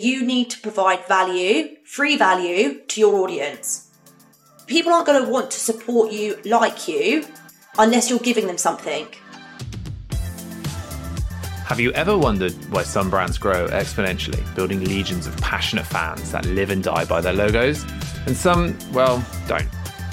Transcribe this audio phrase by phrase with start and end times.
[0.00, 3.90] You need to provide value, free value to your audience.
[4.66, 7.26] People aren't going to want to support you like you
[7.78, 9.06] unless you're giving them something.
[11.66, 16.46] Have you ever wondered why some brands grow exponentially, building legions of passionate fans that
[16.46, 17.84] live and die by their logos?
[18.24, 19.68] And some, well, don't.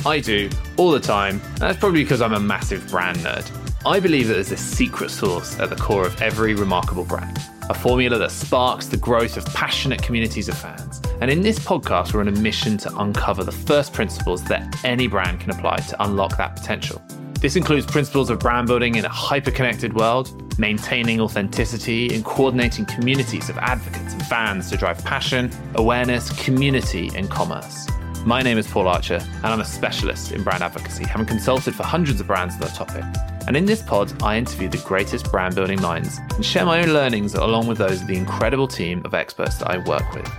[0.06, 3.50] I do, all the time, and that's probably because I'm a massive brand nerd.
[3.86, 7.40] I believe that there's a secret sauce at the core of every remarkable brand,
[7.70, 11.02] a formula that sparks the growth of passionate communities of fans.
[11.20, 15.08] And in this podcast, we're on a mission to uncover the first principles that any
[15.08, 17.02] brand can apply to unlock that potential.
[17.42, 22.86] This includes principles of brand building in a hyper connected world, maintaining authenticity, and coordinating
[22.86, 27.88] communities of advocates and fans to drive passion, awareness, community, and commerce.
[28.26, 31.84] My name is Paul Archer, and I'm a specialist in brand advocacy, having consulted for
[31.84, 33.04] hundreds of brands on the topic.
[33.48, 36.94] And in this pod, I interview the greatest brand building minds and share my own
[36.94, 40.30] learnings along with those of the incredible team of experts that I work with.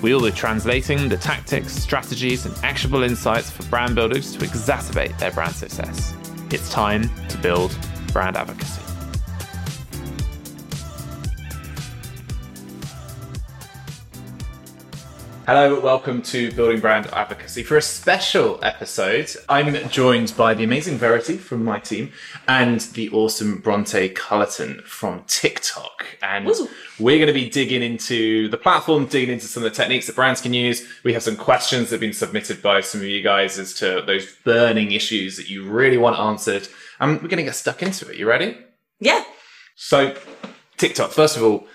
[0.00, 5.18] We will be translating the tactics, strategies, and actionable insights for brand builders to exacerbate
[5.18, 6.14] their brand success.
[6.50, 7.76] It's time to build
[8.12, 8.91] brand advocacy.
[15.44, 17.64] Hello, welcome to Building Brand Advocacy.
[17.64, 22.12] For a special episode, I'm joined by the amazing Verity from my team
[22.46, 26.06] and the awesome Bronte Culleton from TikTok.
[26.22, 26.68] And Ooh.
[27.00, 30.14] we're going to be digging into the platform, digging into some of the techniques that
[30.14, 30.86] brands can use.
[31.02, 34.00] We have some questions that have been submitted by some of you guys as to
[34.06, 36.68] those burning issues that you really want answered.
[37.00, 38.16] And we're going to get stuck into it.
[38.16, 38.58] You ready?
[39.00, 39.24] Yeah.
[39.74, 40.14] So,
[40.76, 41.66] TikTok, first of all,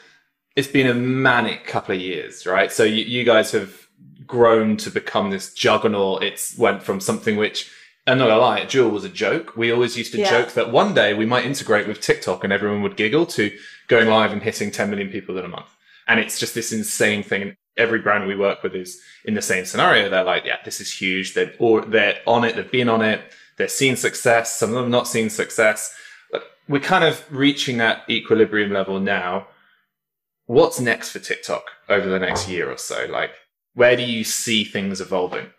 [0.58, 2.72] it's been a manic couple of years, right?
[2.72, 3.88] So you, you guys have
[4.26, 6.24] grown to become this juggernaut.
[6.24, 7.72] It's went from something which,
[8.08, 9.56] I'm not gonna lie, Duel was a joke.
[9.56, 10.32] We always used to Yeah.
[10.32, 13.56] joke that one day we might integrate with TikTok and everyone would giggle to
[13.88, 15.70] going live and hitting 10 million people in a month.
[16.08, 17.44] And it's just this insane thing.
[17.44, 20.10] And every brand we work with is in the same scenario.
[20.10, 21.36] They're like, yeah, this is huge.
[21.36, 22.56] They're, or they're on it.
[22.56, 23.22] They've been on it.
[23.58, 24.56] They're seeing success.
[24.56, 25.94] Some of them not seeing success.
[26.32, 29.48] But we're kind of reaching that equilibrium level now
[30.48, 33.06] what's next for TikTok over the next year or so?
[33.10, 33.32] Like,
[33.74, 35.52] where do you see things evolving?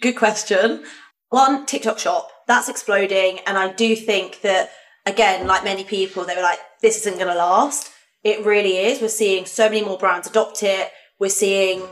[0.00, 0.84] Good question.
[1.30, 3.40] One, TikTok shop, that's exploding.
[3.46, 4.70] And I do think that,
[5.04, 7.90] again, like many people, they were like, this isn't going to last.
[8.22, 9.00] It really is.
[9.00, 10.90] We're seeing so many more brands adopt it.
[11.18, 11.82] We're seeing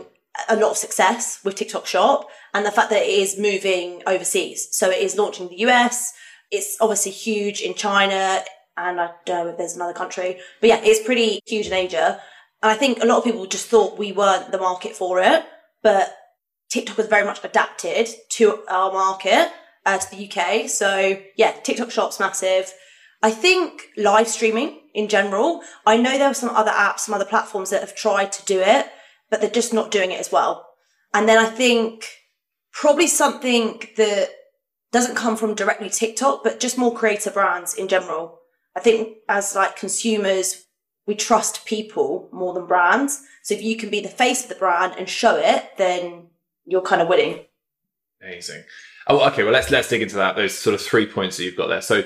[0.48, 4.68] a lot of success with TikTok shop and the fact that it is moving overseas.
[4.72, 6.12] So it is launching in the US.
[6.50, 8.42] It's obviously huge in China
[8.78, 12.20] and I don't know if there's another country, but yeah, it's pretty huge in Asia.
[12.62, 15.44] And I think a lot of people just thought we weren't the market for it,
[15.82, 16.14] but
[16.70, 19.50] TikTok was very much adapted to our market,
[19.84, 20.68] uh, to the UK.
[20.68, 22.72] So yeah, TikTok Shop's massive.
[23.22, 25.62] I think live streaming in general.
[25.86, 28.60] I know there are some other apps, some other platforms that have tried to do
[28.60, 28.86] it,
[29.30, 30.66] but they're just not doing it as well.
[31.12, 32.06] And then I think
[32.72, 34.30] probably something that
[34.92, 38.38] doesn't come from directly TikTok, but just more creator brands in general.
[38.78, 40.66] I think as like consumers,
[41.04, 43.20] we trust people more than brands.
[43.42, 46.28] So if you can be the face of the brand and show it, then
[46.64, 47.40] you're kind of winning.
[48.22, 48.62] Amazing.
[49.08, 49.42] Oh, okay.
[49.42, 50.36] Well, let's let's dig into that.
[50.36, 51.80] Those sort of three points that you've got there.
[51.80, 51.96] So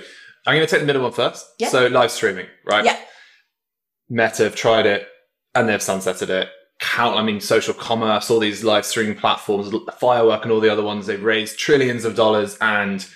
[0.47, 1.47] I'm going to take the middle one first.
[1.59, 1.69] Yeah.
[1.69, 2.87] So live streaming, right?
[2.87, 2.99] Yeah.
[4.09, 5.09] Meta have tried it
[5.55, 6.49] and they've sunsetted it.
[6.81, 10.83] Count, I mean, social commerce, all these live streaming platforms, Firework, and all the other
[10.83, 11.07] ones.
[11.07, 13.07] They've raised trillions of dollars and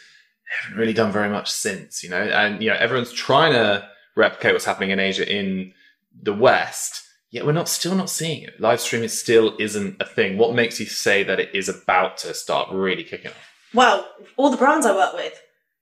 [0.47, 2.03] haven't really done very much since.
[2.03, 5.73] You know, and you know everyone's trying to replicate what's happening in Asia in
[6.21, 7.03] the West.
[7.31, 8.61] Yet we're not still not seeing it.
[8.61, 10.39] Live streaming still isn't a thing.
[10.39, 13.53] What makes you say that it is about to start really kicking off?
[13.75, 15.39] Well, all the brands I work with,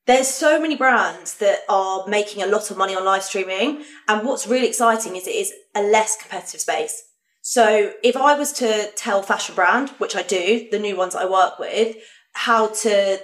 [0.07, 3.85] there's so many brands that are making a lot of money on live streaming.
[4.09, 7.03] And what's really exciting is it is a less competitive space.
[7.43, 11.27] So if I was to tell fashion brand, which I do, the new ones I
[11.27, 11.97] work with,
[12.33, 13.21] how to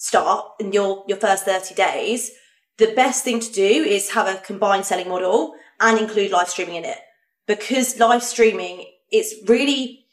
[0.00, 2.30] start in your, your first 30 days,
[2.78, 6.76] the best thing to do is have a combined selling model and include live streaming
[6.76, 6.98] in it.
[7.46, 10.06] Because live streaming, it's really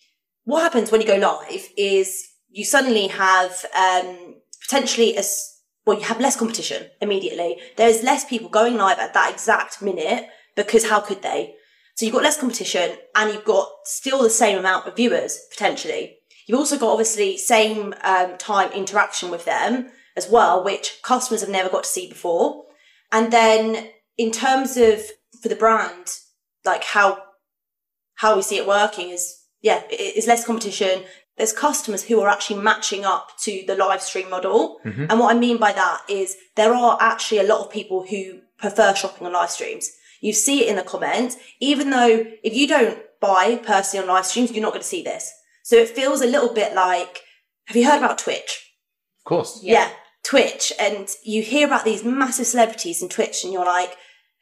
[0.43, 5.23] what happens when you go live is you suddenly have um, potentially a
[5.85, 7.55] well, you have less competition immediately.
[7.77, 11.55] There's less people going live at that exact minute because how could they?
[11.95, 16.16] So you've got less competition and you've got still the same amount of viewers potentially.
[16.47, 21.49] You've also got obviously same um, time interaction with them as well, which customers have
[21.49, 22.63] never got to see before.
[23.11, 25.01] And then in terms of
[25.41, 26.07] for the brand,
[26.65, 27.21] like how
[28.15, 31.03] how we see it working is yeah, it- it's less competition.
[31.37, 34.79] There's customers who are actually matching up to the live stream model.
[35.09, 38.39] And what I mean by that is there are actually a lot of people who
[38.57, 39.91] prefer shopping on live streams.
[40.19, 44.25] You see it in the comments, even though if you don't buy personally on live
[44.25, 45.31] streams, you're not going to see this.
[45.67, 47.19] So it feels a little bit like,
[47.65, 48.71] have you heard about Twitch?
[49.19, 49.59] Of course.
[49.61, 49.73] Yeah.
[49.73, 49.89] yeah.
[50.23, 50.71] Twitch.
[50.79, 53.97] And you hear about these massive celebrities in Twitch and you're like,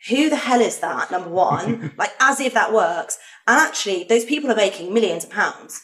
[0.08, 1.10] who the hell is that?
[1.10, 3.18] Number one, like as if that works.
[3.48, 5.82] And actually, those people are making millions of pounds.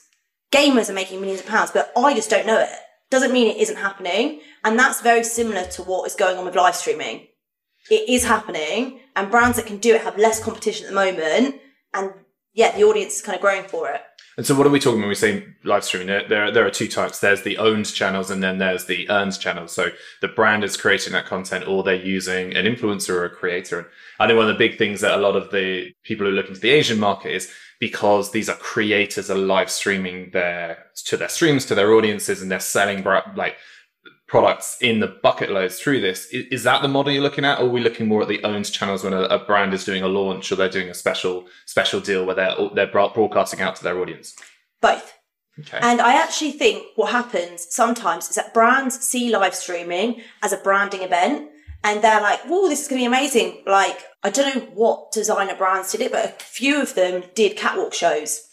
[0.53, 2.69] Gamers are making millions of pounds, but I just don't know it.
[3.09, 4.41] Doesn't mean it isn't happening.
[4.63, 7.25] And that's very similar to what is going on with live streaming.
[7.89, 11.55] It is happening, and brands that can do it have less competition at the moment.
[11.95, 12.11] And
[12.53, 14.01] yeah, the audience is kind of growing for it.
[14.37, 16.07] And so, what are we talking when we say live streaming?
[16.07, 17.19] There, there, there, are two types.
[17.19, 19.73] There's the owned channels, and then there's the earned channels.
[19.73, 19.89] So
[20.21, 23.79] the brand is creating that content, or they're using an influencer or a creator.
[23.79, 23.87] And
[24.19, 26.47] I think one of the big things that a lot of the people who look
[26.47, 31.29] into the Asian market is because these are creators are live streaming their to their
[31.29, 33.03] streams to their audiences, and they're selling
[33.35, 33.57] like
[34.31, 36.27] products in the bucket loads through this.
[36.27, 38.41] Is, is, that the model you're looking at, or are we looking more at the
[38.45, 41.47] owned channels when a, a, brand is doing a launch or they're doing a special
[41.65, 44.33] special deal where they're they're broadcasting out to their audience?
[44.79, 45.13] Both.
[45.59, 45.79] Okay.
[45.81, 50.57] And I actually think what happens sometimes is that brands see live streaming as a
[50.57, 51.49] branding event
[51.83, 53.63] and they're like, whoa, this is going to be amazing.
[53.67, 57.57] Like, I don't know what designer brands did it, but a few of them did
[57.57, 58.47] catwalk shows.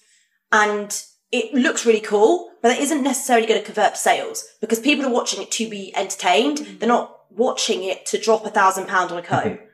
[0.50, 5.04] And it looks really cool, but it isn't necessarily going to convert sales because people
[5.04, 6.58] are watching it to be entertained.
[6.58, 6.78] Mm-hmm.
[6.78, 9.44] They're not watching it to drop a thousand pounds on a coat.
[9.44, 9.64] Mm-hmm.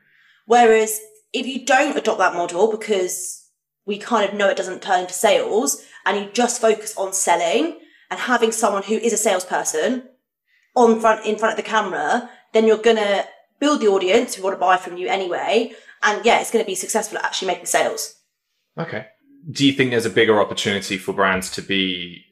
[0.45, 0.99] Whereas
[1.33, 3.49] if you don't adopt that model because
[3.85, 7.79] we kind of know it doesn't turn into sales and you just focus on selling
[8.11, 10.03] and having someone who is a salesperson
[10.75, 13.25] on front, in front of the camera, then you're going to
[13.59, 15.73] build the audience who want to buy from you anyway.
[16.03, 18.15] And yeah, it's going to be successful at actually making sales.
[18.77, 19.07] Okay
[19.51, 22.25] do you think there's a bigger opportunity for brands to be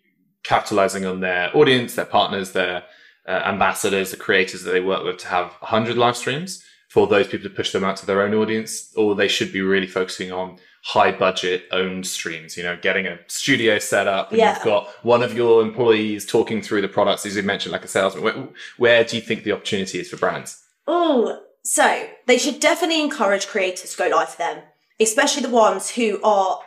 [0.44, 2.84] capitalizing on their audience, their partners, their
[3.28, 7.28] uh, ambassadors, the creators that they work with to have 100 live streams for those
[7.28, 10.32] people to push them out to their own audience, or they should be really focusing
[10.32, 14.54] on high budget owned streams, you know, getting a studio set up and yeah.
[14.54, 17.88] you've got one of your employees talking through the products, as you mentioned, like a
[17.88, 18.24] salesman.
[18.24, 20.62] Where, where do you think the opportunity is for brands?
[20.86, 24.64] Oh, so they should definitely encourage creators to go live for them,
[25.00, 26.60] especially the ones who are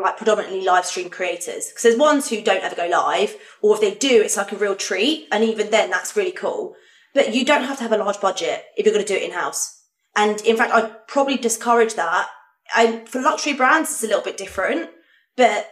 [0.00, 1.68] like predominantly live stream creators.
[1.68, 4.56] Because there's ones who don't ever go live or if they do it's like a
[4.56, 6.74] real treat and even then that's really cool.
[7.14, 9.24] But you don't have to have a large budget if you're going to do it
[9.24, 9.82] in house
[10.16, 12.28] and in fact i'd probably discourage that.
[12.76, 14.90] And for luxury brands it's a little bit different
[15.36, 15.70] but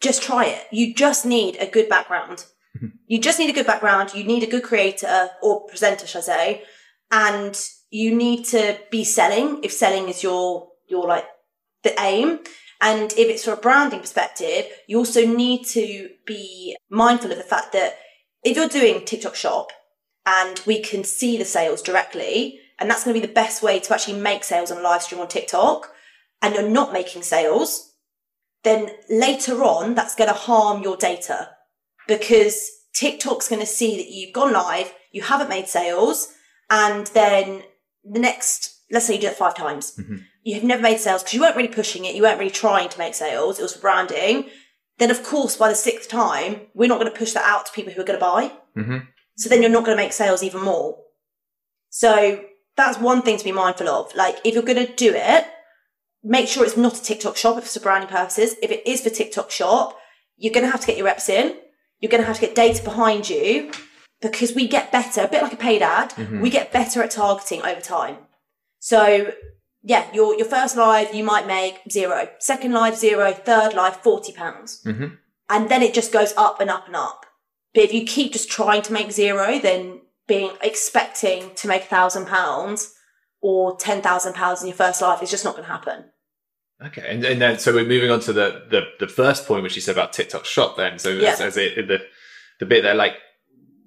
[0.00, 0.66] just try it.
[0.70, 2.44] You just need a good background.
[2.76, 2.88] Mm-hmm.
[3.06, 6.22] You just need a good background you need a good creator or presenter should i
[6.22, 6.62] say
[7.10, 11.24] and you need to be selling if selling is your your like
[11.84, 12.40] the aim
[12.84, 17.42] and if it's from a branding perspective, you also need to be mindful of the
[17.42, 17.96] fact that
[18.44, 19.68] if you're doing TikTok shop
[20.26, 23.80] and we can see the sales directly, and that's going to be the best way
[23.80, 25.92] to actually make sales on live stream on TikTok,
[26.42, 27.94] and you're not making sales,
[28.64, 31.50] then later on that's going to harm your data.
[32.06, 36.34] Because TikTok's going to see that you've gone live, you haven't made sales,
[36.68, 37.62] and then
[38.04, 39.96] the next, let's say you do it five times.
[39.96, 42.50] Mm-hmm you have never made sales because you weren't really pushing it, you weren't really
[42.50, 44.46] trying to make sales, it was for branding,
[44.98, 47.72] then of course by the sixth time, we're not going to push that out to
[47.72, 48.52] people who are going to buy.
[48.76, 48.98] Mm-hmm.
[49.36, 50.98] So then you're not going to make sales even more.
[51.88, 52.44] So
[52.76, 54.14] that's one thing to be mindful of.
[54.14, 55.46] Like if you're going to do it,
[56.22, 58.54] make sure it's not a TikTok shop if it's for branding purposes.
[58.62, 59.98] If it is for TikTok shop,
[60.36, 61.56] you're going to have to get your reps in.
[62.00, 63.72] You're going to have to get data behind you
[64.20, 66.40] because we get better, a bit like a paid ad, mm-hmm.
[66.40, 68.18] we get better at targeting over time.
[68.84, 69.32] So
[69.82, 74.30] yeah, your your first live you might make zero, second live zero, third live forty
[74.30, 75.14] pounds, mm-hmm.
[75.48, 77.24] and then it just goes up and up and up.
[77.72, 81.86] But if you keep just trying to make zero, then being expecting to make a
[81.86, 82.92] thousand pounds
[83.40, 86.04] or ten thousand pounds in your first live is just not going to happen.
[86.84, 89.76] Okay, and, and then so we're moving on to the, the the first point which
[89.76, 90.76] you said about TikTok Shop.
[90.76, 91.30] Then, so yeah.
[91.30, 92.00] as, as it the
[92.60, 93.14] the bit there, like,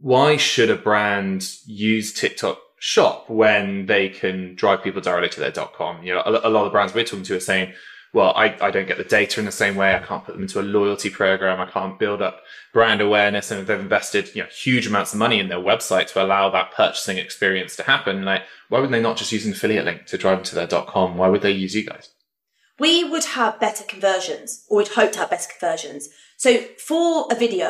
[0.01, 5.51] why should a brand use TikTok shop when they can drive people directly to their
[5.51, 6.03] .com.
[6.03, 7.74] You know, a, a lot of the brands we're talking to are saying,
[8.13, 9.93] well, I, I don't get the data in the same way.
[9.93, 11.60] I can't put them into a loyalty program.
[11.60, 12.41] I can't build up
[12.74, 13.51] brand awareness.
[13.51, 16.72] And they've invested, you know, huge amounts of money in their website to allow that
[16.72, 18.24] purchasing experience to happen.
[18.24, 20.67] Like, why would they not just use an affiliate link to drive them to their
[20.67, 21.17] .com?
[21.17, 22.10] Why would they use you guys?
[22.79, 26.10] We would have better conversions or we'd hope to have better conversions.
[26.38, 27.69] So for a video,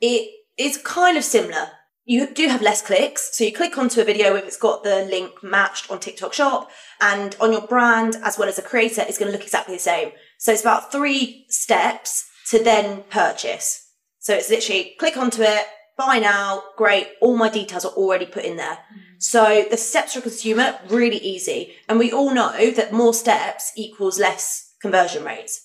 [0.00, 1.68] it is kind of similar
[2.06, 3.36] you do have less clicks.
[3.36, 6.70] So you click onto a video if it's got the link matched on TikTok shop
[7.00, 9.80] and on your brand as well as a creator is going to look exactly the
[9.80, 10.12] same.
[10.38, 13.92] So it's about three steps to then purchase.
[14.20, 15.66] So it's literally click onto it,
[15.98, 17.08] buy now, great.
[17.20, 18.74] All my details are already put in there.
[18.74, 19.00] Mm-hmm.
[19.18, 21.74] So the steps for a consumer, really easy.
[21.88, 25.60] And we all know that more steps equals less conversion rates.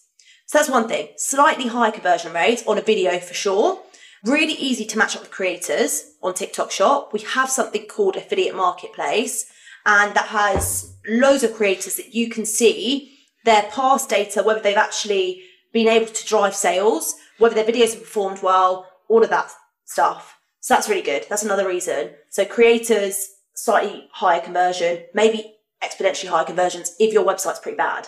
[0.47, 1.09] So that's one thing.
[1.17, 3.83] Slightly higher conversion rates on a video for sure.
[4.23, 7.11] Really easy to match up with creators on TikTok Shop.
[7.11, 9.51] We have something called Affiliate Marketplace,
[9.83, 14.77] and that has loads of creators that you can see their past data, whether they've
[14.77, 15.41] actually
[15.73, 19.51] been able to drive sales, whether their videos have performed well, all of that
[19.85, 20.37] stuff.
[20.59, 21.25] So that's really good.
[21.27, 22.11] That's another reason.
[22.29, 28.07] So creators, slightly higher conversion, maybe exponentially higher conversions if your website's pretty bad.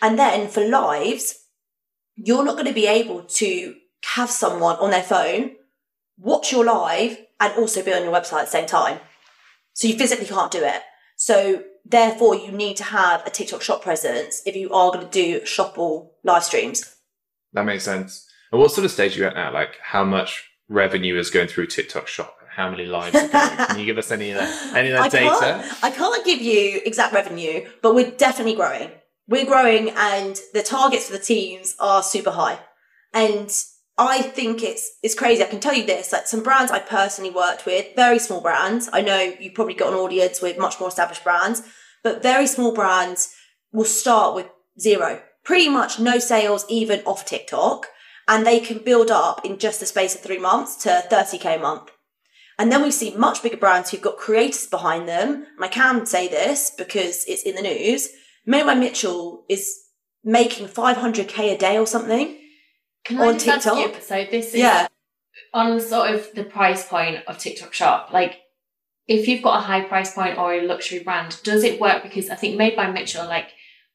[0.00, 1.34] And then for lives,
[2.16, 3.74] you're not going to be able to
[4.14, 5.56] have someone on their phone
[6.20, 9.00] watch your live and also be on your website at the same time.
[9.72, 10.82] So you physically can't do it.
[11.16, 15.10] So therefore you need to have a TikTok shop presence if you are going to
[15.10, 16.96] do shop shopable live streams.
[17.52, 18.28] That makes sense.
[18.52, 19.52] And what sort of stage are you at now?
[19.52, 22.36] Like how much revenue is going through TikTok shop?
[22.54, 23.16] How many lives?
[23.30, 25.38] Can you give us any of that, any of that I data?
[25.40, 28.90] Can't, I can't give you exact revenue, but we're definitely growing.
[29.28, 32.58] We're growing and the targets for the teams are super high.
[33.14, 33.50] And
[34.02, 35.42] I think it's it's crazy.
[35.42, 38.88] I can tell you this, like some brands I personally worked with, very small brands.
[38.94, 41.62] I know you probably got an audience with much more established brands,
[42.02, 43.34] but very small brands
[43.72, 44.48] will start with
[44.80, 45.20] zero.
[45.44, 47.88] Pretty much no sales even off TikTok.
[48.26, 51.58] And they can build up in just the space of three months to 30k a
[51.58, 51.90] month.
[52.58, 55.46] And then we see much bigger brands who've got creators behind them.
[55.56, 58.08] And I can say this because it's in the news.
[58.46, 59.78] Made Mitchell is
[60.24, 62.38] making 500k a day or something.
[63.04, 63.94] Can on I just ask TikTok.
[63.96, 64.00] you?
[64.02, 64.88] So this is Yeah.
[65.54, 68.12] on sort of the price point of TikTok Shop.
[68.12, 68.40] Like,
[69.06, 72.02] if you've got a high price point or a luxury brand, does it work?
[72.02, 73.48] Because I think Made by Mitchell, like,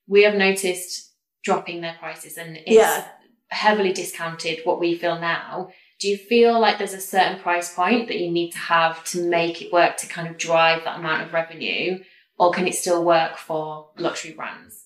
[0.08, 3.08] we have noticed dropping their prices and it's Yeah.
[3.50, 4.60] heavily discounted.
[4.66, 5.70] What we feel now.
[6.00, 9.22] Do you feel like there's a certain price point that you need to have to
[9.30, 12.04] make it work to kind of drive that amount of revenue,
[12.38, 14.82] or can it still work for luxury brands?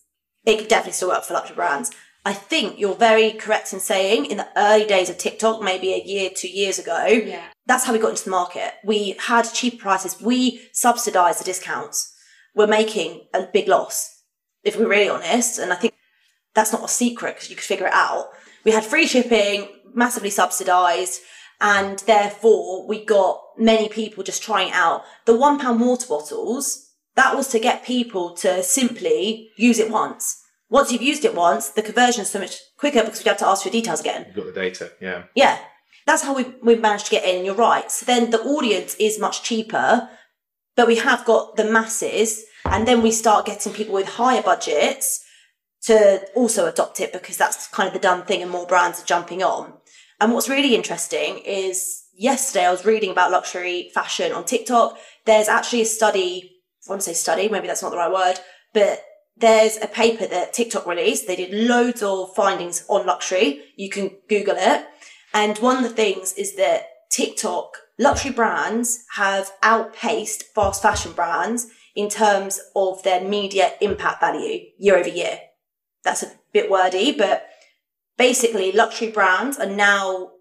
[0.46, 1.92] it could definitely still work for luxury brands.
[2.30, 6.04] I think you're very correct in saying in the early days of TikTok, maybe a
[6.14, 7.46] year, two years ago, Yeah.
[7.66, 8.76] that's how we got into the market.
[8.84, 10.22] We had cheap prices.
[10.22, 12.14] We subsidized the discounts.
[12.54, 13.96] We're making a big loss,
[14.64, 15.58] if we're really honest.
[15.58, 15.96] And I think
[16.54, 18.30] that's not a secret because you could figure it out.
[18.64, 21.22] We had free shipping, massively subsidized,
[21.60, 25.02] and therefore we got many people just trying out.
[25.26, 30.39] The one pound water bottles, that was to get people to simply use it once.
[30.70, 33.48] Once you've used it once, the conversion is so much quicker because we have to
[33.48, 34.26] ask for details again.
[34.28, 35.24] You've got the data, yeah.
[35.36, 35.58] Yeah.
[36.06, 37.92] That's how we, we've managed to get in, and you're right.
[37.92, 40.10] So then the audience is much cheaper,
[40.76, 45.24] but we have got the masses, and then we start getting people with higher budgets
[45.84, 49.06] to also adopt it because that's kind of the done thing and more brands are
[49.06, 49.74] jumping on.
[50.20, 54.98] And what's really interesting is yesterday I was reading about luxury fashion on TikTok.
[55.26, 56.52] There's actually a study,
[56.88, 58.40] I want to say study, maybe that's not the right word,
[58.74, 59.02] but
[59.40, 61.28] there's a paper that TikTok released.
[61.28, 63.62] They did loads of findings on luxury.
[63.76, 64.86] You can Google it.
[65.34, 71.68] And one of the things is that TikTok luxury brands have outpaced fast fashion brands
[71.96, 75.40] in terms of their media impact value year over year.
[76.04, 77.48] That's a bit wordy, but
[78.18, 80.32] basically luxury brands are now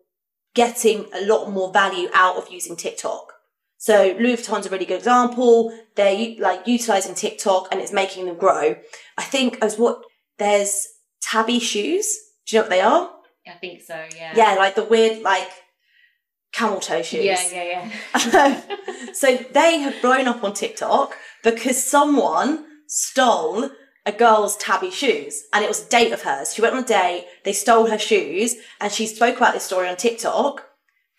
[0.55, 3.33] getting a lot more value out of using TikTok.
[3.79, 5.73] So Louis Vuitton's a really good example.
[5.95, 8.77] They're like utilizing TikTok and it's making them grow.
[9.17, 10.03] I think as what
[10.39, 10.87] there's
[11.23, 12.07] Tabi shoes.
[12.47, 13.11] Do you know what they are?
[13.47, 14.05] I think so.
[14.15, 14.33] Yeah.
[14.37, 15.49] Yeah, like the weird like
[16.53, 17.25] camel toe shoes.
[17.25, 17.49] Yeah.
[17.53, 17.91] Yeah.
[18.15, 18.61] Yeah.
[19.13, 23.71] so they have blown up on TikTok because someone stole
[24.05, 26.55] a girl's Tabi shoes and it was a date of hers.
[26.55, 29.89] She went on a date, they stole her shoes, and she spoke about this story
[29.89, 30.65] on TikTok.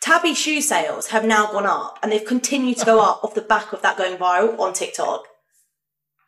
[0.01, 3.41] Tabi shoe sales have now gone up and they've continued to go up off the
[3.41, 5.25] back of that going viral on TikTok.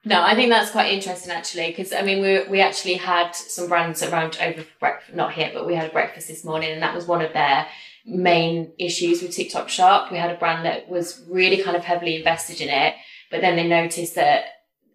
[0.04, 3.68] No, I think that's quite interesting actually, because I mean, we we actually had some
[3.70, 6.96] brands around over breakfast, not here, but we had a breakfast this morning, and that
[6.96, 7.68] was one of their
[8.04, 10.12] main issues with TikTok Shop.
[10.12, 12.96] We had a brand that was really kind of heavily invested in it,
[13.30, 14.46] but then they noticed that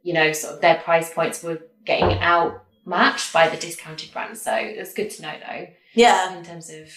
[0.03, 4.43] you know sort of their price points were getting outmatched by the discounted brands.
[4.43, 6.37] So it's good to know though, Yeah.
[6.37, 6.89] in terms of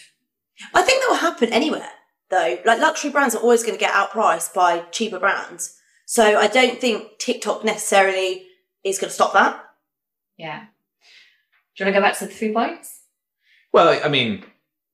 [0.73, 1.89] I think that will happen anywhere
[2.29, 2.57] though.
[2.65, 5.75] Like luxury brands are always going to get outpriced by cheaper brands.
[6.05, 8.45] So I don't think TikTok necessarily
[8.83, 9.63] is going to stop that.
[10.37, 10.65] yeah.
[11.75, 13.03] Do you want to go back to the three points?
[13.71, 14.43] Well, I mean,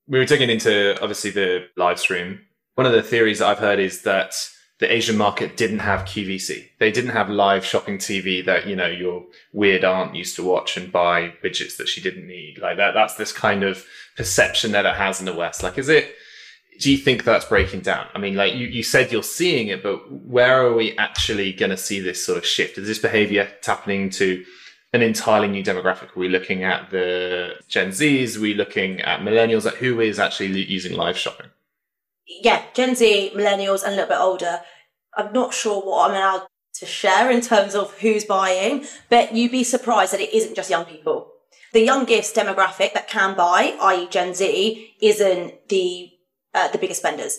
[0.07, 2.41] we were digging into obviously the live stream.
[2.75, 4.35] One of the theories that I've heard is that
[4.79, 6.69] the Asian market didn't have QVC.
[6.79, 10.75] They didn't have live shopping TV that, you know, your weird aunt used to watch
[10.75, 12.59] and buy widgets that she didn't need.
[12.61, 13.85] Like that, that's this kind of
[14.17, 15.63] perception that it has in the West.
[15.63, 16.13] Like, is it,
[16.81, 18.07] do you think that's breaking down?
[18.13, 21.69] I mean, like you, you said you're seeing it, but where are we actually going
[21.69, 22.77] to see this sort of shift?
[22.77, 24.43] Is this behavior happening to
[24.91, 26.15] an entirely new demographic?
[26.15, 28.37] Are we looking at the Gen Zs?
[28.37, 29.63] Are we looking at millennials?
[29.63, 31.47] Like who is actually using live shopping?
[32.27, 34.61] Yeah, Gen Z, millennials, and a little bit older.
[35.15, 39.51] I'm not sure what I'm allowed to share in terms of who's buying, but you'd
[39.51, 41.31] be surprised that it isn't just young people.
[41.73, 46.09] The youngest demographic that can buy, i.e., Gen Z, isn't the
[46.53, 47.37] uh, the biggest spenders.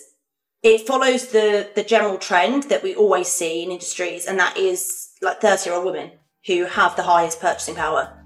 [0.63, 5.09] It follows the the general trend that we always see in industries, and that is
[5.21, 6.11] like thirty year old women
[6.45, 8.16] who have the highest purchasing power.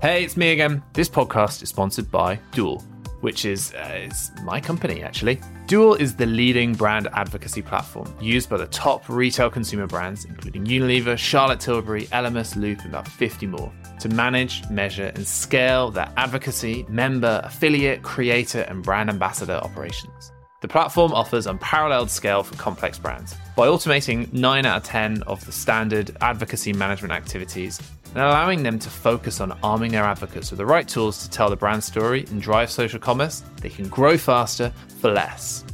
[0.00, 0.80] Hey, it's me again.
[0.92, 2.84] This podcast is sponsored by Duel,
[3.20, 5.40] which is, uh, is my company actually.
[5.66, 10.64] Duel is the leading brand advocacy platform used by the top retail consumer brands, including
[10.66, 16.08] Unilever, Charlotte Tilbury, Elemis, Loop, and about 50 more, to manage, measure, and scale their
[16.16, 20.30] advocacy, member, affiliate, creator, and brand ambassador operations.
[20.60, 23.34] The platform offers unparalleled scale for complex brands.
[23.56, 27.80] By automating 9 out of 10 of the standard advocacy management activities
[28.14, 31.50] and allowing them to focus on arming their advocates with the right tools to tell
[31.50, 35.64] the brand story and drive social commerce, they can grow faster for less.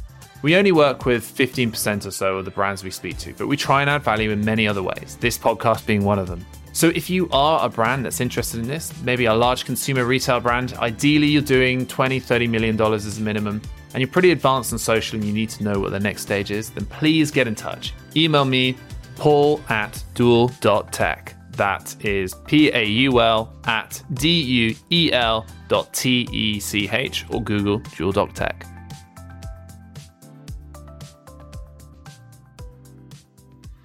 [0.41, 3.57] We only work with 15% or so of the brands we speak to, but we
[3.57, 6.45] try and add value in many other ways, this podcast being one of them.
[6.71, 10.41] So if you are a brand that's interested in this, maybe a large consumer retail
[10.41, 13.61] brand, ideally you're doing 20, 30 million dollars as a minimum,
[13.93, 16.51] and you're pretty advanced on social and you need to know what the next stage
[16.51, 17.93] is, then please get in touch.
[18.17, 18.77] Email me,
[19.15, 21.34] paul at duel.tech.
[21.55, 26.89] That is P A U L at D U E L dot T E C
[26.91, 28.65] H or Google Duel Doc Tech.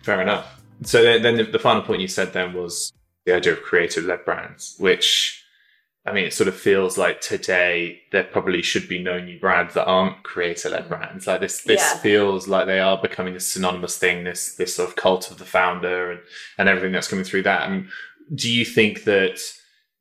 [0.03, 0.61] Fair enough.
[0.83, 2.93] So then, then the final point you said then was
[3.27, 5.39] the idea of creative led brands, which
[6.07, 9.75] I mean, it sort of feels like today there probably should be no new brands
[9.75, 10.88] that aren't creator led mm.
[10.88, 11.26] brands.
[11.26, 11.99] Like this, this Yeah.
[11.99, 14.25] feels like they are becoming a synonymous thing.
[14.25, 16.21] This, this sort of cult of the founder and,
[16.57, 17.69] and everything that's coming through that.
[17.69, 17.88] And
[18.35, 19.40] do you think that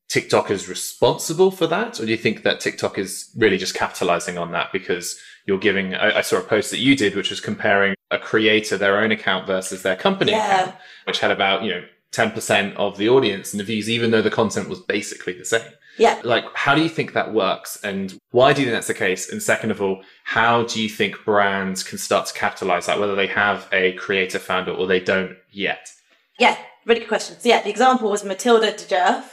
[0.08, 2.00] TikTok is responsible for that?
[2.00, 5.96] Or do you think that TikTok is really just capitalizing on that because you're giving,
[5.96, 9.12] I, I saw a post that you did, which was comparing a creator, their own
[9.12, 10.62] account versus their company Yeah.
[10.62, 11.84] account, which had about, you know,
[12.14, 15.62] 10% of the audience and the views, even though the content was basically the same.
[16.00, 16.22] Yeah.
[16.24, 17.78] Like, how do you think that works?
[17.84, 19.30] And why do you think that's the case?
[19.30, 23.16] And second of all, how do you think brands can start to capitalize that, whether
[23.16, 25.92] they have a creator founder or they don't yet?
[26.40, 27.38] Yeah, really good question.
[27.40, 29.26] So yeah, the example was Matilda Djerf.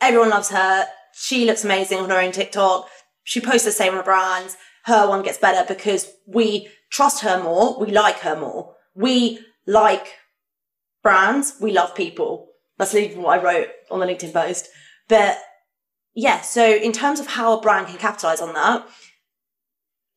[0.00, 0.86] Everyone loves her.
[1.12, 2.88] She looks amazing on her own TikTok.
[3.24, 4.56] She posts the same on brands.
[4.84, 7.78] Her one gets better because we trust her more.
[7.78, 8.74] We like her more.
[8.94, 10.14] We like
[11.02, 11.54] brands.
[11.60, 12.48] We love people.
[12.78, 14.68] That's literally what I wrote on the LinkedIn post.
[15.08, 15.38] But
[16.18, 18.88] yeah, so in terms of how a brand can capitalize on that,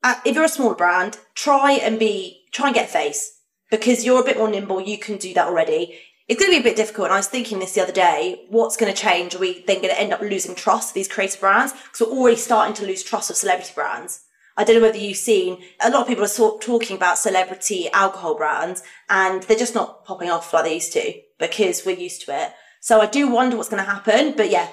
[0.02, 4.20] uh, if you're a smaller brand, try and be, try and get face because you're
[4.20, 4.82] a bit more nimble.
[4.82, 6.00] You can do that already.
[6.28, 7.06] It's going to be a bit difficult.
[7.06, 9.36] And I was thinking this the other day, what's going to change?
[9.36, 11.72] Are we then going to end up losing trust of these creative brands?
[11.74, 14.22] Because we're already starting to lose trust of celebrity brands.
[14.58, 17.92] I don't know whether you've seen, a lot of people are sort talking about celebrity
[17.92, 22.26] alcohol brands and they're just not popping off like they used to because we're used
[22.26, 22.54] to it.
[22.80, 24.34] So I do wonder what's going to happen.
[24.36, 24.68] But yeah,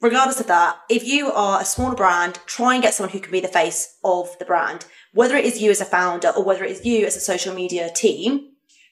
[0.00, 3.32] regardless of that, if you are a smaller brand, try and get someone who can
[3.32, 6.64] be the face of the brand, whether it is you as a founder or whether
[6.64, 8.48] it is you as a social media team.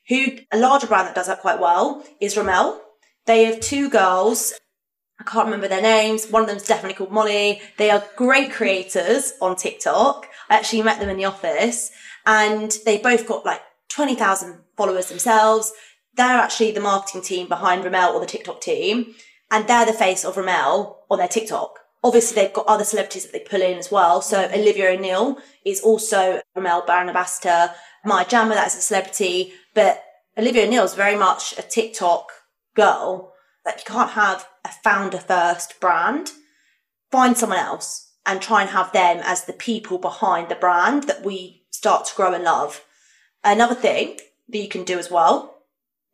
[0.09, 2.81] Who a larger brand that does that quite well is Ramel.
[3.27, 4.55] They have two girls.
[5.21, 6.31] I can't remember their names.
[6.31, 7.61] One of them's definitely called Molly.
[7.77, 10.27] They are great creators on TikTok.
[10.49, 11.91] I actually met them in the office
[12.25, 15.73] and they both got like 20,000 followers themselves.
[16.15, 19.15] They're actually the marketing team behind Ramel or the TikTok team
[19.51, 21.79] and they're the face of Ramel on their TikTok.
[22.05, 24.23] Obviously, they've got other celebrities that they pull in as well.
[24.23, 27.73] So Olivia O'Neill is also Ramel brand ambassador.
[28.05, 30.03] Maya Jama, that is a celebrity, but
[30.37, 32.31] Olivia O'Neill is very much a TikTok
[32.75, 33.33] girl.
[33.65, 36.31] That you can't have a founder first brand.
[37.11, 41.25] Find someone else and try and have them as the people behind the brand that
[41.25, 42.85] we start to grow and love.
[43.43, 45.63] Another thing that you can do as well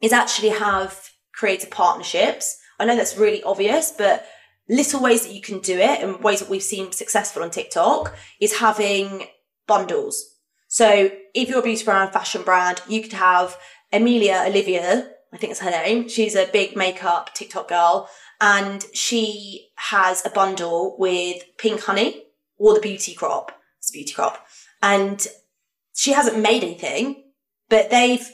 [0.00, 2.58] is actually have creative partnerships.
[2.78, 4.26] I know that's really obvious, but
[4.68, 8.14] little ways that you can do it and ways that we've seen successful on TikTok
[8.40, 9.26] is having
[9.66, 10.36] bundles.
[10.68, 13.56] So if you're a beauty brand, fashion brand, you could have
[13.92, 16.08] Amelia Olivia, I think it's her name.
[16.08, 18.08] She's a big makeup TikTok girl
[18.40, 22.24] and she has a bundle with Pink Honey
[22.56, 23.52] or the Beauty Crop.
[23.78, 24.46] It's a Beauty Crop.
[24.82, 25.26] And
[25.94, 27.24] she hasn't made anything,
[27.68, 28.28] but they've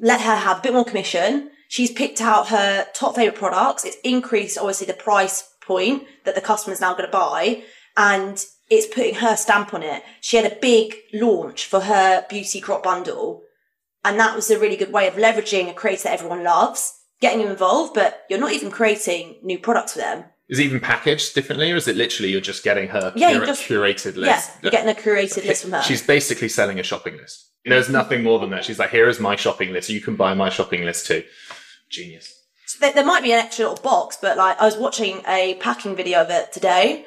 [0.00, 1.50] let her have a bit more commission.
[1.70, 3.84] She's picked out her top favorite products.
[3.84, 7.62] It's increased, obviously, the price point that the customer's now going to buy.
[7.96, 10.02] and it's putting her stamp on it.
[10.20, 13.42] She had a big launch for her beauty crop bundle,
[14.04, 17.40] and that was a really good way of leveraging a creator that everyone loves, getting
[17.40, 20.24] them involved, but you're not even creating new products for them.
[20.48, 23.46] Is it even packaged differently, or is it literally you're just getting her Yeah, cura-
[23.46, 24.50] just- curated Yeah, list?
[24.62, 25.82] you're getting a curated list from her.
[25.82, 27.46] She's basically selling a shopping list.
[27.64, 28.64] There's nothing more than that.
[28.64, 29.90] She's like, here is my shopping list.
[29.90, 31.22] You can buy my shopping list too.
[31.90, 32.32] Genius.
[32.66, 35.54] So there, there might be an extra little box, but like I was watching a
[35.54, 37.04] packing video of it today.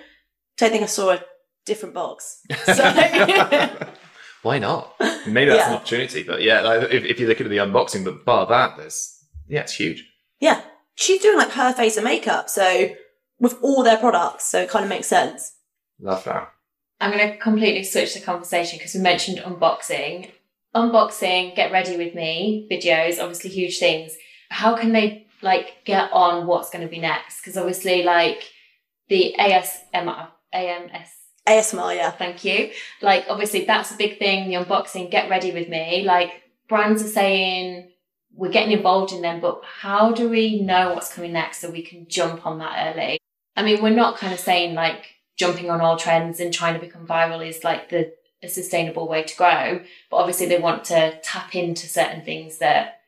[0.57, 1.23] Don't think I saw a
[1.65, 2.41] different box.
[2.65, 2.83] So
[4.43, 4.93] Why not?
[5.25, 6.23] Maybe that's an opportunity.
[6.23, 9.17] But yeah, like, if, if you look at the unboxing, but bar that, there's
[9.47, 10.05] yeah, it's huge.
[10.39, 10.61] yeah,
[10.95, 12.89] she's doing like her face and makeup, so
[13.39, 15.53] with all their products, so it kind of makes sense.
[15.99, 16.51] Love that.
[16.99, 20.31] I'm going to completely switch the conversation because we mentioned unboxing.
[20.75, 24.15] Unboxing, get ready with me videos, obviously huge things.
[24.53, 27.41] How can they like get on what's going to be next?
[27.41, 28.51] Because obviously, like
[29.09, 31.09] the ASMR, AMS,
[31.47, 32.11] ASMR, yeah.
[32.11, 32.71] thank you.
[33.01, 34.47] Like, obviously, that's a big thing.
[34.47, 36.03] The unboxing, get ready with me.
[36.05, 36.31] Like,
[36.69, 37.91] brands are saying
[38.35, 41.83] we're getting involved in them, but how do we know what's coming next so we
[41.83, 43.19] can jump on that early?
[43.55, 45.05] I mean, we're not kind of saying like
[45.37, 49.23] jumping on all trends and trying to become viral is like the a sustainable way
[49.23, 52.99] to grow, but obviously they want to tap into certain things that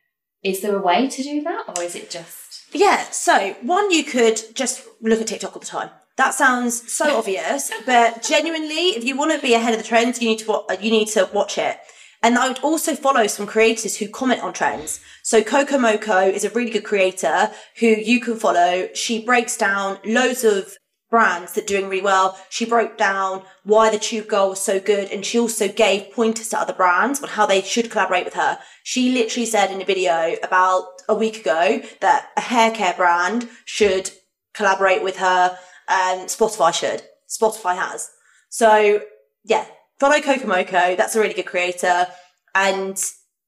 [0.45, 4.03] is there a way to do that or is it just Yeah, so one, you
[4.03, 5.89] could just look at TikTok all the time.
[6.17, 10.21] That sounds so obvious, but genuinely, if you want to be ahead of the trends,
[10.21, 11.77] you need to wa- uh, you need to watch it.
[12.21, 14.99] And I would also follow some creators who comment on trends.
[15.23, 18.87] So Coco Mocoe is a really good creator who you can follow.
[18.93, 20.77] She breaks down loads of
[21.09, 22.37] brands that are doing really well.
[22.49, 26.49] She broke down why the tube girl was so good and she also gave pointers
[26.49, 28.59] to other brands on how they should collaborate with her.
[28.83, 33.47] She literally said in a video about a week ago that a hair care brand
[33.65, 34.11] should
[34.53, 37.03] collaborate with her and Spotify should.
[37.29, 38.09] Spotify has.
[38.49, 39.01] So
[39.43, 39.65] yeah,
[39.99, 40.95] follow Coco Mocoe.
[40.95, 42.07] That's a really good creator.
[42.55, 43.01] And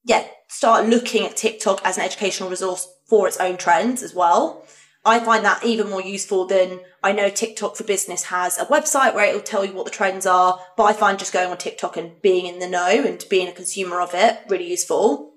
[0.04, 4.66] yeah, start looking at TikTok as an educational resource for its own trends as well.
[5.08, 9.16] I find that even more useful than I know TikTok for Business has a website
[9.16, 11.96] where it'll tell you what the trends are, but I find just going on TikTok
[11.96, 15.36] and being in the know and being a consumer of it really useful.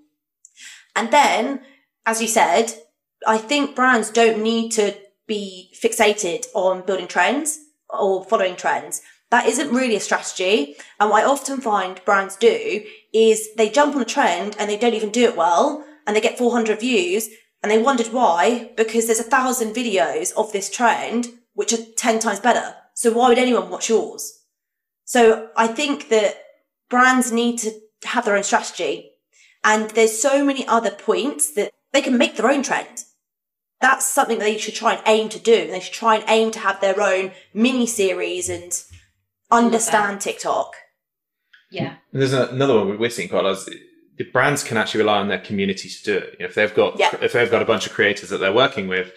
[0.97, 1.61] And then,
[2.05, 2.75] as you said,
[3.25, 4.97] I think brands don't need to
[5.29, 7.57] be fixated on building trends
[7.89, 9.03] or following trends.
[9.31, 10.75] That isn't really a strategy.
[10.99, 12.83] And what I often find brands do
[13.15, 16.21] is they jump on a trend and they don't even do it well and they
[16.21, 17.29] get 400 views
[17.63, 22.19] and they wondered why because there's a thousand videos of this trend which are 10
[22.21, 22.75] times better.
[22.95, 24.45] So why would anyone watch yours?
[25.05, 26.37] So I think that
[26.89, 27.73] brands need to
[28.05, 29.13] have their own strategy
[29.63, 33.05] and there's so many other points that they can make their own trend.
[33.81, 35.67] That's something that they should try and aim to do.
[35.67, 38.73] They should try and aim to have their own mini series and
[39.51, 40.75] understand TikTok.
[41.71, 41.97] yeah.
[42.13, 43.69] And there's another one we're seeing quite a lot.
[44.25, 46.33] Brands can actually rely on their community to do it.
[46.39, 47.11] You know, if they've got Yeah.
[47.21, 49.13] if they've got a bunch of creators that they're working with,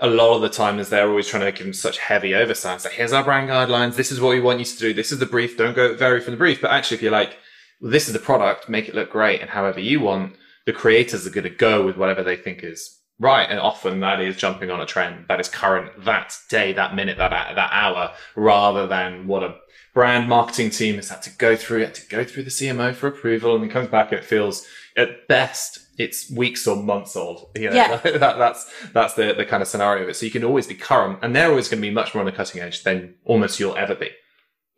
[0.00, 2.80] a lot of the time is they're always trying to give them such heavy oversight.
[2.82, 3.96] So like, here's our brand guidelines.
[3.96, 4.92] This is what we want you to do.
[4.92, 5.56] This is the brief.
[5.56, 6.60] Don't go vary from the brief.
[6.60, 7.36] But actually, if you're like,
[7.80, 11.26] well, this is the product, make it look great, and however you want, the creators
[11.26, 13.48] are going to go with whatever they think is right.
[13.48, 17.16] And often that is jumping on a trend that is current that day, that minute,
[17.18, 19.54] that that hour, rather than what a
[19.96, 21.80] brand marketing team has had to go through.
[21.80, 24.66] Had to go through the CMO for approval, and it comes back and it feels
[24.94, 27.46] at best it's weeks or months old.
[27.56, 27.96] You know, Yeah.
[28.04, 30.14] that, that's that's the the kind of scenario of it.
[30.14, 32.26] So you can always be current, and they're always going to be much more on
[32.26, 34.10] the cutting edge than almost you'll ever be.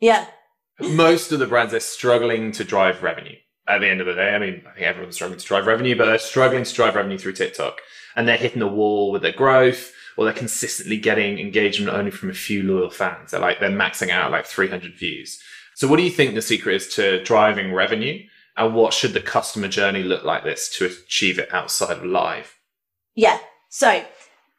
[0.00, 0.26] Yeah.
[0.81, 3.35] Most of the brands are struggling to drive revenue.
[3.66, 5.98] At the end of the day, I mean, I think everyone's struggling to drive revenue,
[5.98, 7.81] but they're struggling to drive revenue through TikTok,
[8.14, 12.28] and they're hitting the wall with their growth, or they're consistently getting engagement only from
[12.28, 13.31] a few loyal fans.
[13.31, 15.40] They're like they're maxing out like 300 views.
[15.76, 18.26] So, what do you think the secret is to driving revenue?
[18.57, 22.57] And what should the customer journey look like this to achieve it outside of live?
[23.14, 23.38] Yeah.
[23.68, 24.04] So,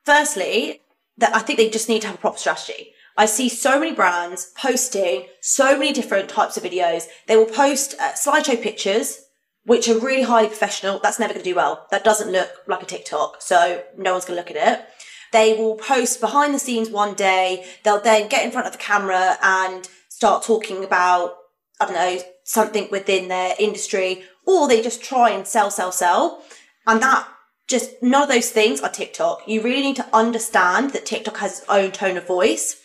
[0.05, 0.79] firstly,
[1.17, 2.93] that I think they just need to have a proper strategy.
[3.17, 7.07] I see so many brands posting so many different types of videos.
[7.27, 9.19] They will post uh, slideshow pictures,
[9.65, 10.99] which are really highly professional.
[11.03, 11.85] That's never going to do well.
[11.91, 14.85] That doesn't look like a TikTok, so no one's going to look at it.
[15.31, 17.65] They will post behind the scenes one day.
[17.83, 21.35] They'll then get in front of the camera and start talking about,
[21.79, 26.43] I don't know, something within their industry, or they just try and sell, sell, sell.
[26.87, 27.27] And that
[27.67, 29.43] just none of those things are TikTok.
[29.47, 32.81] You really need to understand that TikTok has its own tone of voice.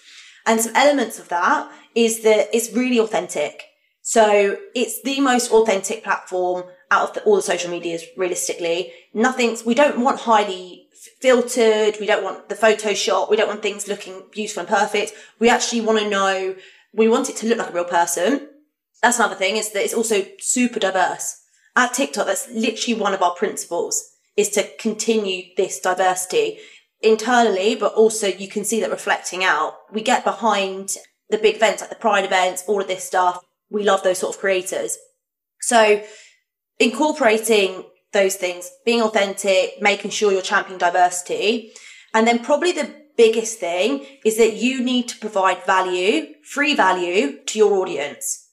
[0.46, 3.62] And some elements of that is that it's really authentic.
[4.02, 8.92] So it's the most authentic platform out of the, all the social medias, realistically.
[9.14, 10.83] Nothing's, we don't want highly
[11.20, 11.96] filtered.
[12.00, 13.30] We don't want the Photoshop.
[13.30, 15.12] We don't want things looking beautiful and perfect.
[15.38, 16.56] We actually want to know
[16.94, 18.48] We want it to look like a real person.
[19.02, 21.40] That's another thing is that it's also super diverse.
[21.76, 26.58] At TikTok, that's literally one of our principles is to continue this diversity
[27.02, 29.74] internally, but also you can see that reflecting out.
[29.92, 30.96] We get behind
[31.28, 33.40] the big events like the Pride events, all of this stuff.
[33.70, 34.96] We love those sort of creators.
[35.60, 36.02] So
[36.78, 37.84] incorporating
[38.14, 41.72] those things, being authentic, making sure you're championing diversity.
[42.14, 47.44] And then probably the biggest thing is that you need to provide value, free value
[47.44, 48.48] to your audience.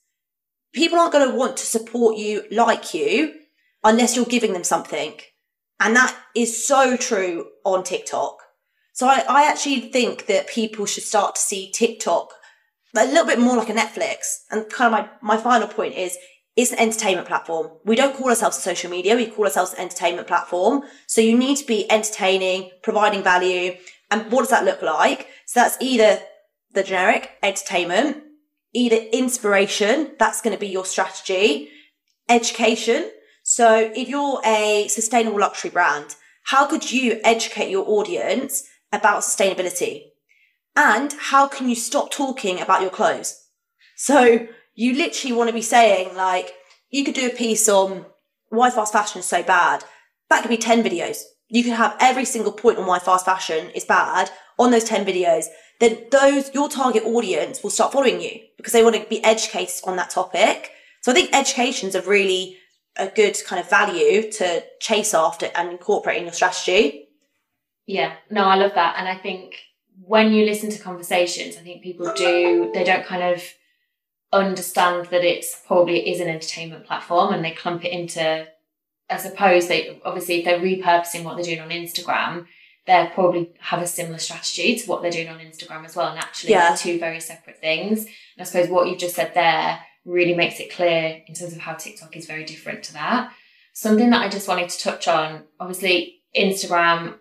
[0.74, 3.34] People aren't going to want to support you like you
[3.82, 5.14] unless you're giving them something.
[5.80, 8.38] And that is so true on TikTok.
[8.92, 12.32] So I, I actually think that people should start to see TikTok
[12.94, 14.42] a little bit more like a Netflix.
[14.50, 16.16] And kind of my, my final point is
[16.54, 17.70] it's an entertainment platform.
[17.84, 19.16] We don't call ourselves a social media.
[19.16, 20.82] We call ourselves an entertainment platform.
[21.06, 23.76] So you need to be entertaining, providing value.
[24.10, 25.28] And what does that look like?
[25.46, 26.20] So that's either
[26.72, 28.22] the generic entertainment,
[28.74, 30.12] either inspiration.
[30.18, 31.70] That's going to be your strategy,
[32.28, 33.10] education.
[33.42, 40.08] So if you're a sustainable luxury brand, how could you educate your audience about sustainability?
[40.76, 43.38] And how can you stop talking about your clothes?
[43.96, 46.52] So you literally want to be saying like,
[46.90, 48.06] you could do a piece on
[48.48, 49.84] why fast fashion is so bad.
[50.30, 51.22] That could be 10 videos.
[51.48, 55.04] You could have every single point on why fast fashion is bad on those 10
[55.04, 55.46] videos.
[55.80, 59.74] Then those, your target audience will start following you because they want to be educated
[59.84, 60.70] on that topic.
[61.02, 62.58] So I think education is a really
[62.96, 67.08] a good kind of value to chase after and incorporate in your strategy.
[67.86, 68.96] Yeah, no, I love that.
[68.98, 69.56] And I think
[70.04, 73.42] when you listen to conversations, I think people do, they don't kind of
[74.32, 78.46] understand that it's probably is an entertainment platform and they clump it into,
[79.10, 82.46] I suppose they, obviously if they're repurposing what they're doing on Instagram,
[82.86, 86.08] they probably have a similar strategy to what they're doing on Instagram as well.
[86.08, 86.74] And actually Yeah.
[86.74, 88.00] two very separate things.
[88.04, 91.60] And I suppose what you've just said there really makes it clear in terms of
[91.60, 93.32] how TikTok is very different to that.
[93.72, 97.18] Something that I just wanted to touch on, obviously Instagram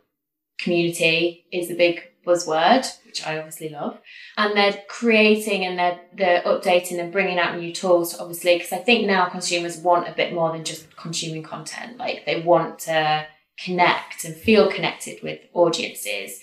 [0.60, 4.00] community is the big buzzword, which I obviously love.
[4.38, 8.78] And they're creating and they're, they're updating and bringing out new tools, obviously, because I
[8.78, 11.98] think now consumers want a bit more than just consuming content.
[11.98, 13.26] Like they want to
[13.64, 16.40] connect and feel connected with audiences.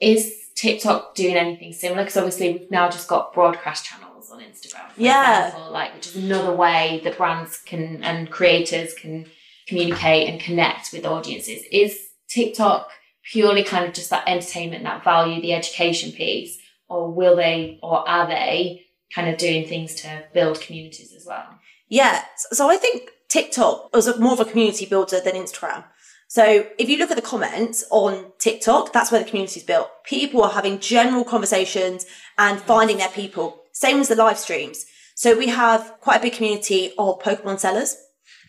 [0.00, 2.02] Is TikTok doing anything similar?
[2.02, 5.46] Because obviously we've now just got broadcast channels on Instagram, Yeah.
[5.48, 9.26] example, like which is another way that brands can and creators can
[9.66, 11.62] communicate and connect with audiences.
[11.72, 12.90] Is TikTok
[13.30, 16.58] purely kind of just that entertainment, that value, the education piece,
[16.88, 18.84] or will they or are they
[19.14, 21.46] kind of doing things to build communities as well?
[21.88, 22.24] Yeah.
[22.50, 25.84] So- I think TikTok a- more of a community builder than Instagram.
[26.28, 29.88] So if you look at the comments on TikTok, that's where the community's built.
[30.04, 32.04] People are having general conversations
[32.36, 33.62] and finding their people.
[33.72, 34.86] Same as the live streams.
[35.14, 37.96] So we have quite a big community of Pokemon sellers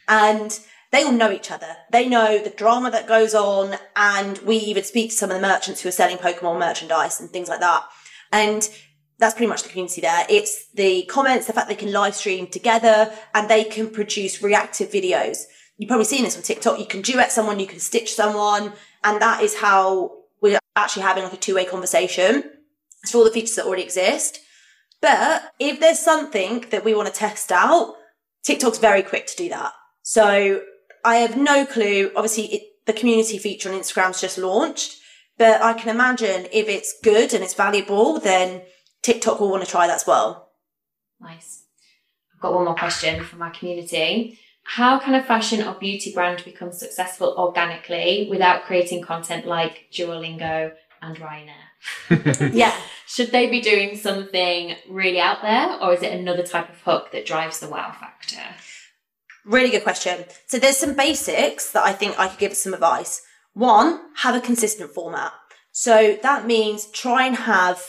[0.08, 0.60] and
[0.92, 1.76] they all know each other.
[1.92, 5.48] They know the drama that goes on and we even speak to some of the
[5.48, 7.86] merchants who are selling Pokemon merchandise and things like that.
[8.32, 8.70] And
[9.20, 10.26] that's pretty much the community there.
[10.30, 14.92] It's the comments, the fact they can live stream together and they can produce reactive
[14.92, 15.44] videos.
[15.78, 16.80] You've probably seen this on TikTok.
[16.80, 18.74] You can duet someone, you can stitch someone,
[19.04, 22.44] and that is how we're actually having like a two-way conversation.
[23.04, 24.40] It's for all the features that already exist.
[25.02, 27.96] But if there's something that we want to test out,
[28.44, 29.74] TikTok's very quick to do that.
[30.02, 30.62] So
[31.04, 32.12] I have no clue.
[32.16, 35.00] Obviously, it, the community feature on Instagram's just launched,
[35.38, 38.62] but I can imagine if it's good and it's valuable, then
[39.02, 40.52] TikTok will want to try that as well.
[41.20, 41.64] Nice.
[42.34, 44.40] I've got one more question from our community.
[44.64, 50.74] How can a fashion or beauty brand become successful organically without creating content like Duolingo
[51.02, 52.52] and Ryanair?
[52.54, 52.76] Yeah.
[53.08, 57.12] Should they be doing something really out there, or is it another type of hook
[57.14, 58.42] that drives the wow factor?
[59.48, 60.26] Really good question.
[60.48, 63.22] So there's some basics that I think I could give some advice.
[63.54, 65.32] One, have a consistent format.
[65.72, 67.82] So that means try and have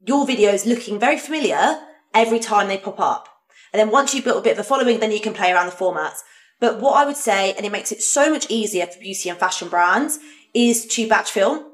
[0.00, 1.78] your videos looking very familiar
[2.12, 3.28] every time they pop up.
[3.72, 5.66] And then once you've built a bit of a following, then you can play around
[5.66, 6.18] the formats.
[6.58, 9.38] But what I would say, and it makes it so much easier for beauty and
[9.38, 10.18] fashion brands,
[10.52, 11.64] is to batch film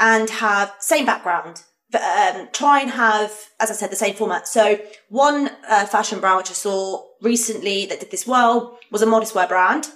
[0.00, 1.62] and have same background.
[1.94, 4.46] Um, try and have, as I said, the same format.
[4.46, 9.06] So one uh, fashion brand which I saw recently that did this well was a
[9.06, 9.86] modest wear brand.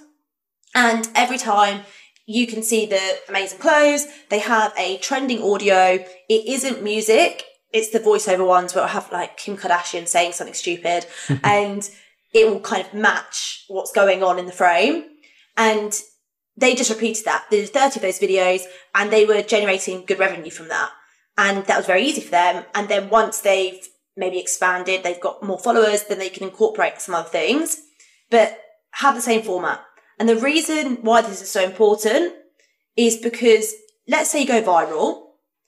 [0.73, 1.81] And every time
[2.25, 6.03] you can see the amazing clothes, they have a trending audio.
[6.29, 7.43] It isn't music.
[7.71, 11.05] It's the voiceover ones where I have like Kim Kardashian saying something stupid
[11.43, 11.87] and
[12.33, 15.05] it will kind of match what's going on in the frame.
[15.57, 15.99] And
[16.55, 17.45] they just repeated that.
[17.49, 18.63] Did 30 of those videos
[18.95, 20.91] and they were generating good revenue from that.
[21.37, 22.65] And that was very easy for them.
[22.75, 27.15] And then once they've maybe expanded, they've got more followers, then they can incorporate some
[27.15, 27.81] other things,
[28.29, 28.59] but
[28.91, 29.83] have the same format.
[30.19, 32.33] And the reason why this is so important
[32.95, 33.73] is because
[34.07, 35.23] let's say you go viral,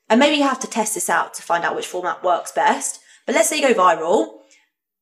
[0.10, 3.00] and maybe you have to test this out to find out which format works best.
[3.26, 4.40] But let's say you go viral.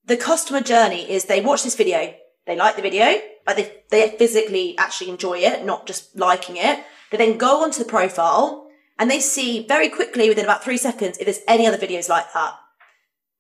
[0.06, 2.14] The customer journey is they watch this video,
[2.46, 6.84] they like the video, but they, they physically actually enjoy it, not just liking it.
[7.12, 8.68] They then go onto the profile
[9.04, 12.32] and they see very quickly within about three seconds if there's any other videos like
[12.32, 12.54] that.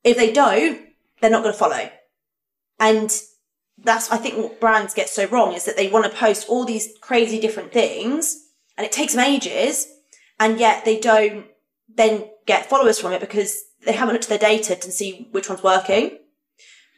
[0.04, 0.89] If they don't,
[1.21, 1.89] they're not going to follow.
[2.82, 3.10] And
[3.78, 6.65] that's, I think, what brands get so wrong is that they want to post all
[6.65, 8.45] these crazy different things
[8.78, 9.88] and it takes them ages
[10.38, 11.45] and yet they don't
[11.88, 15.47] then get followers from it because they haven't looked at their data to see which
[15.47, 16.17] one's working.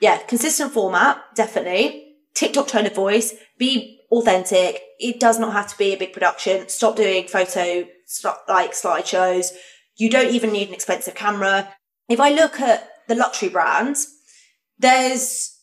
[0.01, 2.15] Yeah, consistent format, definitely.
[2.33, 4.81] TikTok tone of voice, be authentic.
[4.97, 6.67] It does not have to be a big production.
[6.67, 7.85] Stop doing photo,
[8.47, 9.51] like slideshows.
[9.95, 11.73] You don't even need an expensive camera.
[12.09, 14.07] If I look at the luxury brands,
[14.77, 15.57] there's,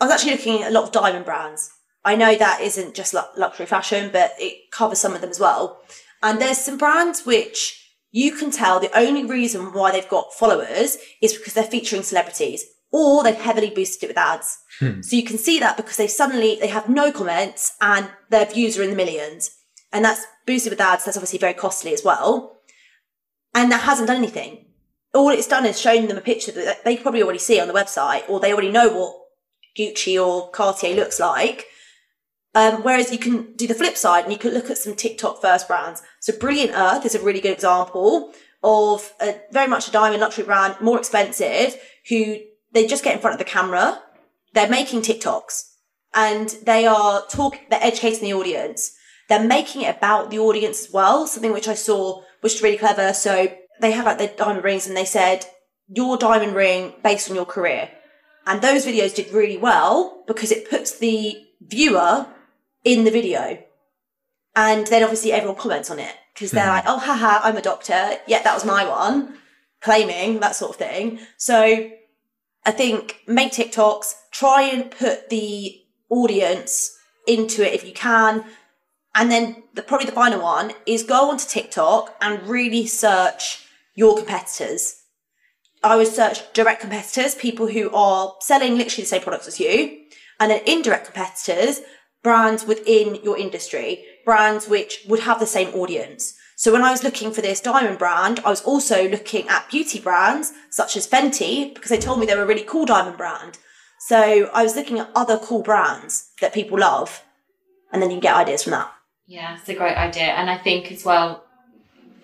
[0.00, 1.70] I was actually looking at a lot of diamond brands.
[2.04, 5.80] I know that isn't just luxury fashion, but it covers some of them as well.
[6.22, 10.98] And there's some brands which you can tell the only reason why they've got followers
[11.20, 14.56] is because they're featuring celebrities or they've heavily boosted it with ads.
[14.78, 15.00] Hmm.
[15.00, 18.78] So you can see that because they suddenly, they have no comments and their views
[18.78, 19.50] are in the millions.
[19.94, 21.04] And that's boosted with ads.
[21.04, 22.58] That's obviously very costly as well.
[23.54, 24.66] And that hasn't done anything.
[25.14, 27.74] All it's done is shown them a picture that they probably already see on the
[27.74, 29.14] website or they already know what
[29.78, 31.66] Gucci or Cartier looks like.
[32.56, 35.40] Um, whereas you can do the flip side and you can look at some TikTok
[35.40, 36.02] first brands.
[36.20, 38.32] So Brilliant Earth is a really good example
[38.64, 41.76] of a, very much a diamond luxury brand, more expensive,
[42.08, 42.38] who
[42.72, 44.02] they just get in front of the camera.
[44.54, 45.70] They're making TikToks
[46.14, 48.96] and they are talking, they're educating the audience.
[49.28, 53.12] They're making it about the audience as well, something which I saw was really clever.
[53.12, 55.46] So they have like their diamond rings and they said,
[55.88, 57.90] your diamond ring based on your career.
[58.46, 62.26] And those videos did really well because it puts the viewer
[62.84, 63.58] in the video.
[64.54, 66.68] And then obviously everyone comments on it because they're mm.
[66.68, 68.18] like, oh, haha, I'm a doctor.
[68.26, 69.38] Yeah, that was my one.
[69.80, 71.18] Claiming that sort of thing.
[71.36, 71.90] So
[72.64, 78.44] I think make TikToks, try and put the audience into it if you can.
[79.14, 84.16] And then the, probably the final one is go onto TikTok and really search your
[84.16, 85.02] competitors.
[85.82, 90.00] I would search direct competitors, people who are selling literally the same products as you,
[90.40, 91.82] and then indirect competitors,
[92.22, 96.34] brands within your industry, brands which would have the same audience.
[96.56, 100.00] So when I was looking for this diamond brand, I was also looking at beauty
[100.00, 103.58] brands such as Fenty because they told me they were a really cool diamond brand.
[103.98, 107.22] So I was looking at other cool brands that people love
[107.92, 108.90] and then you can get ideas from that.
[109.26, 110.24] Yeah, it's a great idea.
[110.24, 111.44] And I think as well,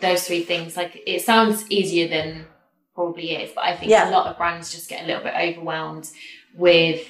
[0.00, 2.46] those three things, like it sounds easier than
[2.94, 4.08] probably is, but I think yeah.
[4.08, 6.10] a lot of brands just get a little bit overwhelmed
[6.54, 7.08] with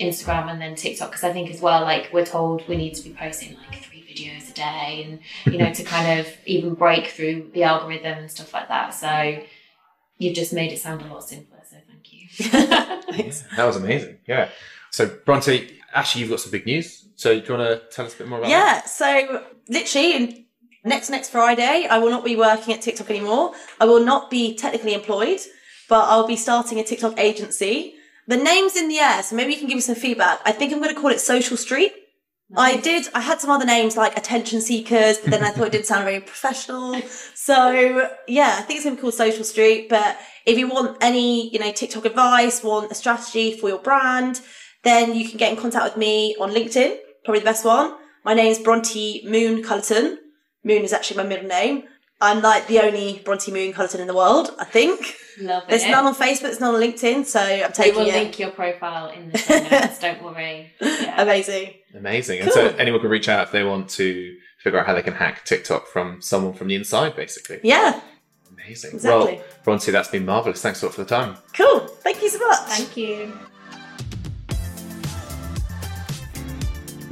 [0.00, 3.02] Instagram and then TikTok because I think as well, like we're told we need to
[3.02, 5.04] be posting like three videos a day
[5.44, 8.94] and you know to kind of even break through the algorithm and stuff like that.
[8.94, 9.40] So
[10.18, 11.58] you've just made it sound a lot simpler.
[11.68, 12.28] So thank you.
[12.38, 14.18] yeah, that was amazing.
[14.26, 14.48] Yeah.
[14.90, 17.07] So Bronte, actually, you've got some big news.
[17.18, 18.52] So do you want to tell us a bit more about that?
[18.52, 18.88] yeah, that?
[18.88, 20.48] So literally
[20.84, 23.52] next next Friday, I will not be working at TikTok anymore.
[23.80, 25.40] I will not be technically employed,
[25.88, 27.94] but I'll be starting a TikTok agency
[28.28, 30.40] the name's in the air, so maybe you can give me some feedback.
[30.44, 31.92] I think I'm going to call it Social Street.
[32.50, 32.76] Nice.
[32.76, 33.08] I did.
[33.14, 36.04] I had some other names like Attention Seekers, but then I thought it didn't sound
[36.04, 37.00] very professional.
[37.34, 39.88] So yeah, I think it's going to be called Social Street.
[39.88, 44.42] But if you want any, you know, TikTok advice, want a strategy for your brand,
[44.84, 46.98] then you can get in contact with me on LinkedIn.
[47.28, 47.94] Probably the best one.
[48.24, 50.16] My name is Bronte Moon Culleton.
[50.64, 51.82] Moon is actually my middle name.
[52.22, 55.14] I'm like the only Bronte Moon Culleton in the world, I think.
[55.38, 55.68] Love it.
[55.68, 58.14] There's none on Facebook, there's none on LinkedIn, so I'm taking we will it.
[58.14, 60.72] link your profile in the show notes, don't worry.
[60.80, 61.20] Yeah.
[61.20, 61.74] Amazing.
[61.94, 62.38] Amazing.
[62.38, 62.44] Cool.
[62.44, 65.12] And so anyone can reach out if they want to figure out how they can
[65.12, 67.60] hack TikTok from someone from the inside, basically.
[67.62, 68.00] Yeah.
[68.50, 68.94] Amazing.
[68.94, 69.34] Exactly.
[69.34, 70.62] Well, Bronte, that's been marvellous.
[70.62, 71.36] Thanks a lot for the time.
[71.52, 71.88] Cool.
[71.88, 72.58] Thank you so much.
[72.70, 73.38] Thank you.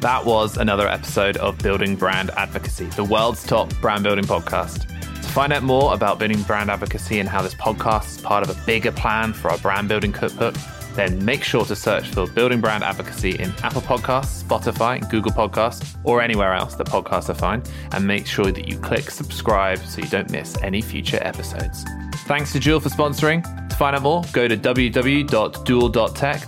[0.01, 4.87] That was another episode of Building Brand Advocacy, the world's top brand building podcast
[5.23, 8.51] To find out more about building brand advocacy and how this podcast is part of
[8.51, 10.55] a bigger plan for our brand building cookbook,
[10.95, 15.97] then make sure to search for Building Brand Advocacy in Apple Podcasts, Spotify, Google Podcasts,
[16.05, 20.01] or anywhere else that podcasts are found, and make sure that you click subscribe so
[20.03, 21.85] you don't miss any future episodes.
[22.27, 23.43] Thanks to Duel for sponsoring.
[23.69, 25.29] To find out more, go to www.duel.tech,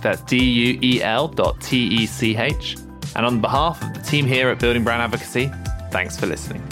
[0.01, 2.75] that's D U E L dot T E C H.
[3.15, 5.51] And on behalf of the team here at Building Brand Advocacy,
[5.91, 6.63] thanks for listening.